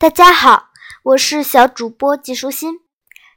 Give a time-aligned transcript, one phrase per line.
[0.00, 0.70] 大家好，
[1.02, 2.80] 我是小主播季舒心。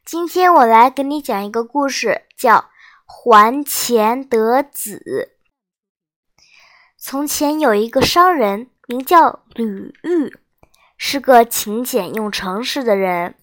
[0.06, 2.56] 今天我来给你讲一个故事，叫
[3.06, 5.30] 《还钱得子》。
[6.98, 10.40] 从前有一个商人，名叫吕玉，
[10.96, 13.36] 是个勤俭又诚实的人。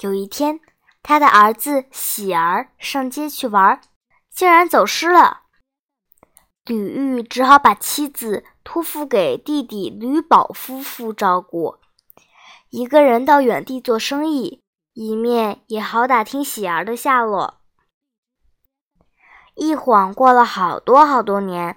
[0.00, 0.58] 有一天，
[1.04, 3.80] 他的儿子喜儿上街去玩，
[4.34, 5.42] 竟然走失了。
[6.66, 11.76] 吕玉只好把妻子托付给弟弟吕宝夫妇照顾。
[12.76, 14.60] 一个人到远地做生意，
[14.94, 17.60] 一面也好打听喜儿的下落。
[19.54, 21.76] 一晃过了好多好多年，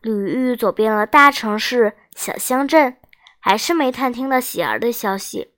[0.00, 2.98] 吕玉走遍了大城市、小乡镇，
[3.40, 5.54] 还是没探听到喜儿的消息。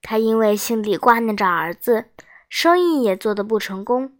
[0.00, 2.04] 他因为心里挂念着儿子，
[2.48, 4.12] 生意也做得不成功，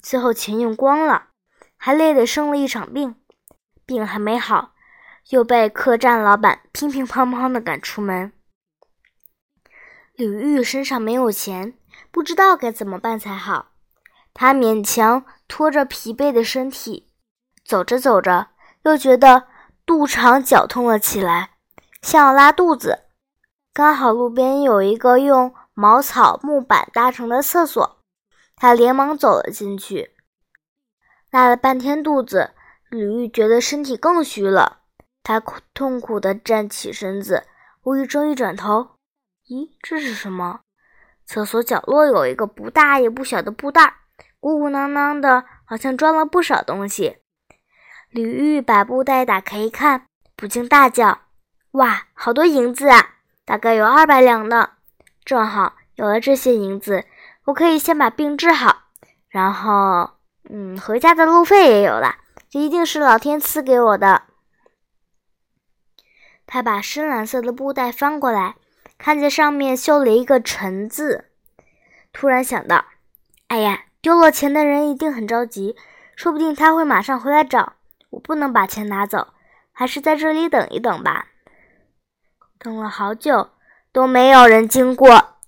[0.00, 1.30] 最后钱用光了，
[1.76, 3.16] 还累得生了一场病。
[3.84, 4.74] 病还没好，
[5.30, 8.32] 又被客栈老板乒乒乓乓地赶出门。
[10.20, 11.72] 吕玉身上没有钱，
[12.10, 13.68] 不知道该怎么办才好。
[14.34, 17.08] 他勉强拖着疲惫的身体，
[17.64, 18.48] 走着走着，
[18.82, 19.44] 又觉得
[19.86, 21.52] 肚肠绞痛了起来，
[22.02, 23.04] 像要拉肚子。
[23.72, 28.02] 刚好路边有一个用茅草木板搭成的厕所，
[28.54, 30.10] 他连忙走了进去。
[31.30, 32.50] 拉了半天肚子，
[32.90, 34.80] 吕玉觉得身体更虚了。
[35.22, 35.40] 他
[35.72, 37.44] 痛苦地站起身子，
[37.84, 38.99] 无意中一转头。
[39.50, 40.60] 咦，这是什么？
[41.26, 43.94] 厕所角落有一个不大也不小的布袋，
[44.38, 47.16] 鼓鼓囊囊的，好像装了不少东西。
[48.10, 51.22] 李玉把布袋打开一看，不禁大叫
[51.72, 53.16] ：“哇，好多银子啊！
[53.44, 54.74] 大概有二百两呢！
[55.24, 57.04] 正好有了这些银子，
[57.46, 58.84] 我可以先把病治好，
[59.28, 60.10] 然后，
[60.48, 62.18] 嗯，回家的路费也有了。
[62.48, 64.26] 这一定是老天赐给我的。”
[66.46, 68.54] 他把深蓝色的布袋翻过来。
[69.02, 71.30] 看见上面绣了一个“陈”字，
[72.12, 72.84] 突然想到
[73.48, 75.74] ：“哎呀，丢了钱的人一定很着急，
[76.14, 77.72] 说不定他会马上回来找
[78.10, 78.20] 我。
[78.20, 79.28] 不能把钱拿走，
[79.72, 81.28] 还是在这里等一等吧。”
[82.60, 83.48] 等了好久
[83.90, 85.38] 都没有人经过。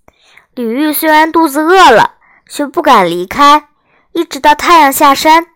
[0.54, 2.15] 李玉虽然肚子饿了，
[2.48, 3.69] 却不敢离开，
[4.12, 5.48] 一直到太阳下山，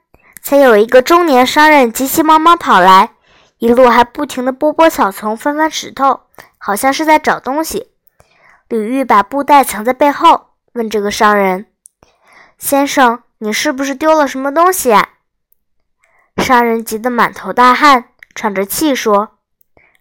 [0.42, 3.14] 才有一个中年商人急急忙忙跑来，
[3.56, 6.25] 一路还不停地拨拨草丛、翻翻石头。
[6.66, 7.92] 好像是在找东西。
[8.68, 11.70] 吕玉把布袋藏在背后，问这个商人
[12.58, 15.10] ：“先生，你是不是丢了什么东西啊？”
[16.42, 19.38] 商人急得满头大汗，喘着气说：“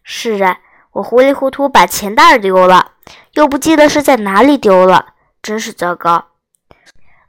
[0.02, 0.58] 是啊，
[0.94, 2.94] 我糊里糊涂把钱袋丢了，
[3.34, 6.30] 又不记得是在哪里丢了，真是糟糕。”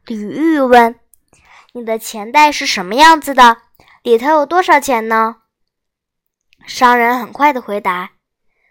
[0.06, 0.98] 吕玉问
[1.74, 3.58] ：“你的钱袋是什么样子的？
[4.02, 5.36] 里头有多少钱呢？”
[6.66, 8.12] 商人很快的回答。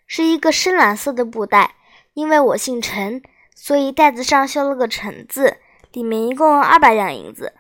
[0.08, 1.76] 是一个深蓝色的布袋，
[2.14, 3.22] 因为我姓陈，
[3.56, 5.58] 所以袋子上绣了个“陈”字，
[5.92, 7.54] 里面一共二百两银子。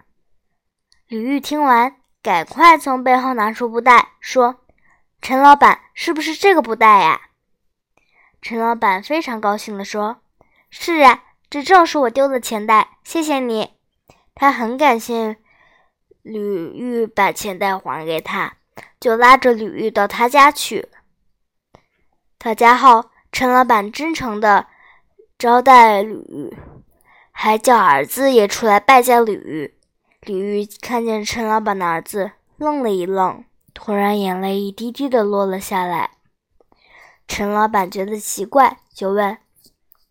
[1.07, 4.61] 吕玉听完，赶快从背后拿出布袋，说
[5.22, 7.22] ：“陈老板，是不是这个布袋呀？”
[8.41, 10.17] 陈老板非常高兴地说
[10.69, 13.73] ：“是啊，这正是我丢的钱袋，谢谢你。”
[14.35, 15.38] 他很感谢
[16.22, 18.57] 吕玉把钱袋还给他，
[19.00, 20.89] 就拉着吕玉到他家去。
[22.45, 24.67] 到家后，陈老板真诚地
[25.35, 26.56] 招待吕，
[27.31, 29.75] 还叫儿子也出来拜见吕玉。
[30.22, 36.11] 吕玉看见陈老板的儿子，愣了一愣，突然眼泪一滴滴地落了下来。
[37.28, 39.39] 陈老板觉得奇怪，就问：“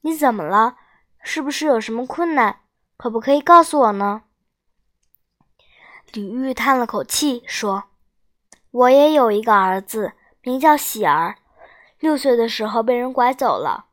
[0.03, 0.75] 你怎么了？
[1.23, 2.63] 是不是有什么困难？
[2.97, 4.23] 可不可以告诉我呢？”
[6.13, 7.85] 吕玉叹了口气，说
[8.73, 11.37] ：“我也有一个儿子，名叫喜儿。”
[12.05, 13.87] 六岁的时候被人拐走了，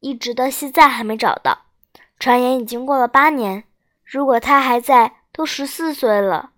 [0.00, 1.62] 一直到现在还没找到。
[2.18, 3.64] 传言已经过了八年，
[4.04, 6.50] 如果他还在，都十四岁了，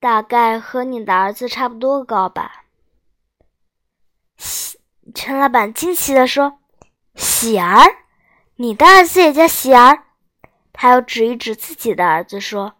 [0.00, 2.64] 大概和你的儿子差不多高吧。
[4.36, 4.80] 喜
[5.14, 6.58] 陈老板惊奇地说
[7.14, 7.98] ：“喜儿，
[8.56, 10.02] 你的儿子也叫喜儿？”
[10.74, 12.74] 他又指一指自己的儿子说：“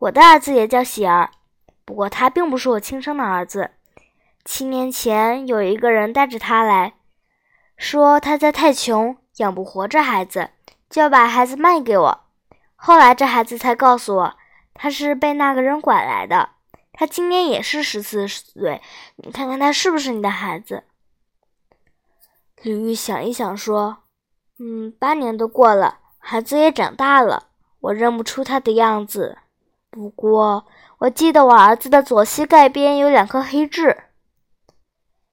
[0.00, 1.30] 我的儿子也叫喜儿，
[1.84, 3.72] 不过他并不是我亲生的儿子。”
[4.44, 6.94] 七年前，有一个人带着他来
[7.78, 10.50] 说，他家太穷，养不活这孩子，
[10.90, 12.20] 就要把孩子卖给我。
[12.76, 14.36] 后来，这孩子才告诉我，
[14.74, 16.50] 他是被那个人拐来的。
[16.92, 18.82] 他今年也是十四岁，
[19.16, 20.84] 你看看他是不是你的孩子？
[22.62, 23.96] 李玉想一想，说
[24.60, 27.48] ：“嗯，八年都过了，孩子也长大了，
[27.80, 29.38] 我认不出他的样子。
[29.90, 30.66] 不过，
[30.98, 34.04] 我记得我儿子的左膝盖边有两颗黑痣。”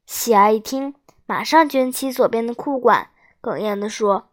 [0.06, 0.96] 喜儿一听，
[1.26, 3.10] 马上卷起左边的裤管，
[3.42, 4.30] 哽咽地说：“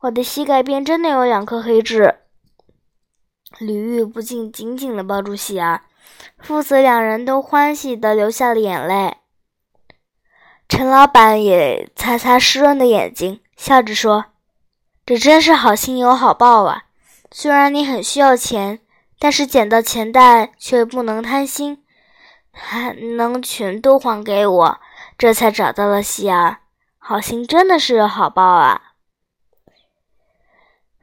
[0.00, 2.20] 我的膝盖边真的有两颗黑痣。”
[3.58, 5.82] 吕玉不禁紧紧地抱住喜儿，
[6.38, 9.16] 父子两人都欢喜地流下了眼泪。
[10.68, 14.26] 陈老板也擦擦湿润的眼睛，笑着说
[15.04, 16.84] ：“这真是好心有好报啊！
[17.32, 18.80] 虽然你很需要钱，
[19.18, 21.84] 但是捡到钱袋却不能贪心，
[22.52, 24.80] 还能全都还给我，
[25.16, 26.58] 这才找到了喜儿。
[26.98, 28.92] 好心真的是好报啊！”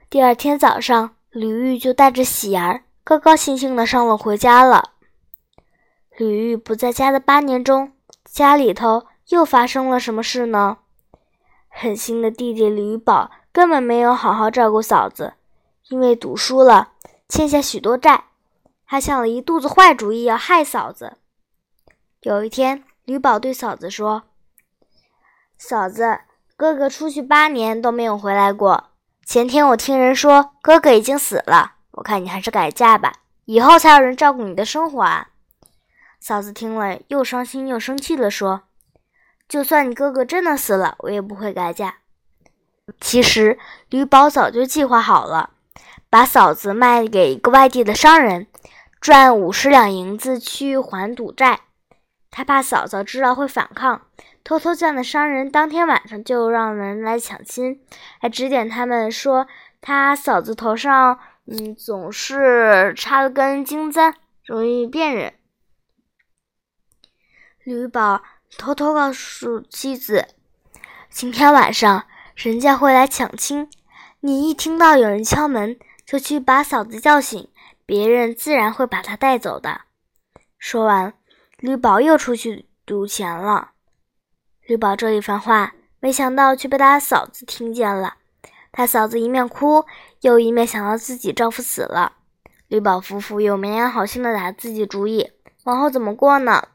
[0.10, 1.14] 第二天早上。
[1.30, 4.94] 吕玉就带着喜儿高高兴兴的上路回家了。
[6.18, 7.92] 吕玉不在家的八年中，
[8.26, 10.78] 家里头又发生了什么事呢？
[11.70, 15.34] 狠心的弟弟吕宝根本没有好好照顾嫂子，
[15.90, 16.94] 因为赌输了，
[17.30, 18.24] 欠下许多债，
[18.84, 21.18] 还想了一肚子坏主意要害嫂子。
[22.22, 24.24] 有一天，吕宝对嫂子说
[25.56, 26.22] ：“嫂子，
[26.56, 28.86] 哥哥出去八年都没有回来过。”
[29.24, 33.14] 前天我听人说哥哥已经死了，我看你还是改嫁吧，
[33.46, 35.28] 以后才有人照顾你的生活啊。
[36.20, 38.64] 嫂子听了又伤心又生气地说
[39.48, 41.98] ：“就算你哥哥真的死了，我也不会改嫁。”
[43.00, 43.60] 其实
[43.90, 45.52] 吕宝早就计划好了，
[46.10, 48.48] 把嫂子卖给一个外地的商人，
[49.00, 51.60] 赚五十两银子去还赌债。
[52.38, 54.00] 他怕嫂嫂知道会反抗。
[54.44, 57.82] 偷偷叫那商人当天晚上就让人来抢亲，
[58.22, 59.48] 还指点他们说
[59.82, 64.14] 他嫂子头上嗯总是插了根金簪，
[64.46, 65.34] 容易辨认。
[67.64, 68.22] 吕宝
[68.56, 70.28] 偷偷告诉妻子，
[71.10, 72.06] 今天晚上
[72.36, 73.68] 人家会来抢亲，
[74.20, 77.50] 你一听到有人敲门，就去把嫂子叫醒，
[77.84, 79.82] 别人自然会把她带走的。
[80.60, 81.16] 说完，
[81.60, 83.72] 吕宝又出去赌钱了。
[84.62, 88.18] 吕宝这一番话，没想到却被他嫂子听见了。
[88.72, 89.86] 他嫂子一面哭，
[90.22, 92.18] 又一面想到自己丈夫死了。
[92.68, 95.32] 吕宝夫妇又没安好心的打自己主意，
[95.64, 96.68] 往后怎么过呢？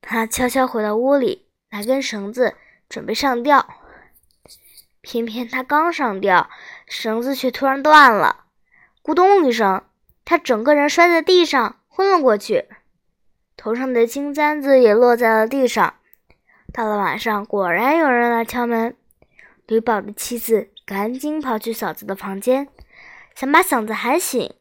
[0.00, 2.54] 他悄悄回到屋里，拿根绳子
[2.88, 3.66] 准备上吊。
[5.00, 6.48] 偏偏他刚上吊，
[6.86, 8.44] 绳子却突然断了，
[9.02, 9.82] 咕咚一声，
[10.24, 12.68] 他整个人摔在地上，昏了过去，
[13.56, 15.94] 头上的金簪子也落在了地上。
[16.72, 18.96] 到了晚上，果然有人来敲门。
[19.66, 22.68] 吕宝的妻子赶紧跑去嫂子的房间，
[23.34, 24.54] 想把嫂子喊醒。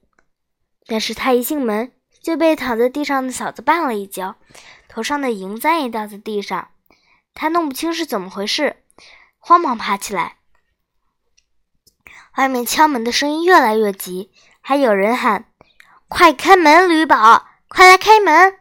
[0.86, 1.92] 但是他一进门，
[2.22, 4.36] 就被躺在地上的嫂子绊了一跤，
[4.88, 6.70] 头上的银簪也掉在地上。
[7.34, 8.78] 他弄不清是怎么回事，
[9.40, 10.38] 慌忙爬起来。
[12.38, 15.46] 外面敲门的声音越来越急，还有人喊
[16.08, 18.60] ：“快开门，吕宝，快来开门！”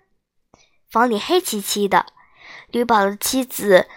[0.91, 2.07] 房里黑漆漆的。
[2.69, 3.89] 吕宝的妻子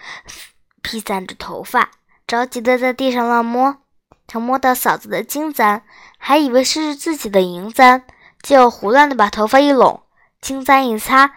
[0.82, 1.92] 披散着头发，
[2.26, 3.78] 着急的在地上乱摸。
[4.26, 5.84] 他摸到嫂子的金簪，
[6.18, 8.04] 还以为是自己的银簪，
[8.42, 10.04] 就胡乱的把头发一拢，
[10.42, 11.34] 金簪一擦，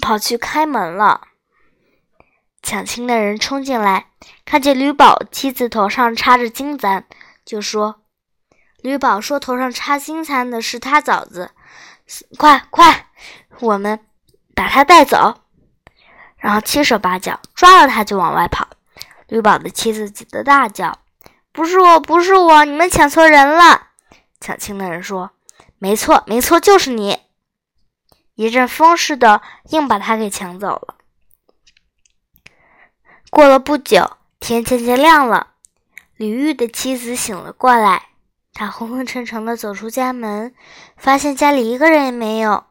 [0.00, 1.28] 跑去开门了。
[2.62, 4.06] 抢亲的人冲进来，
[4.44, 7.04] 看见吕宝妻子头上插着金簪，
[7.44, 8.02] 就说
[8.80, 11.50] ：“吕宝说头上插金簪的是他嫂子，
[12.38, 13.10] 快快，
[13.60, 14.00] 我们
[14.54, 15.40] 把他带走。”
[16.36, 18.68] 然后七手八脚抓了他就往外跑，
[19.28, 20.98] 吕宝的妻子急得大叫
[21.52, 23.88] ：“不是我，不是我，你们抢错人了！”
[24.40, 25.30] 抢亲的人说
[25.78, 27.18] ：“没错，没错，就是你！”
[28.36, 30.96] 一阵风似的，硬把他给抢走了。
[33.30, 35.54] 过了不久，天渐渐亮了，
[36.16, 38.08] 吕玉的妻子醒了过来，
[38.52, 40.54] 她昏昏沉沉的走出家门，
[40.96, 42.64] 发现家里一个人也没有，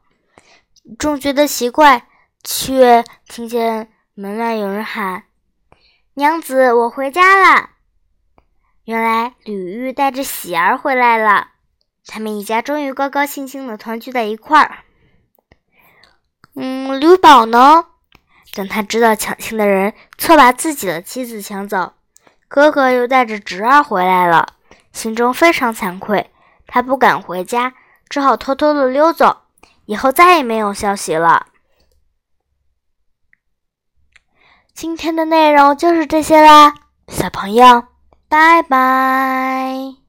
[0.97, 2.07] 正觉得奇怪。
[2.45, 5.23] 却听见门外有人喊
[6.15, 7.69] ：“娘子，我回家了。”
[8.83, 11.51] 原来吕玉带着喜儿回来了，
[12.05, 14.79] 他们一家终于高高兴兴的团聚在一块儿。
[16.55, 17.85] 嗯，吕宝呢？
[18.51, 21.93] 等他知道抢亲的人错把自己的妻子抢走，
[22.49, 24.55] 哥哥又带着侄儿回来了，
[24.91, 26.29] 心中非常惭愧，
[26.67, 27.73] 他不敢回家，
[28.09, 29.42] 只好偷偷的溜走，
[29.85, 31.47] 以后再也没有消息了。
[34.73, 36.73] 今天的内容就是这些啦，
[37.07, 37.83] 小朋友，
[38.27, 40.02] 拜拜。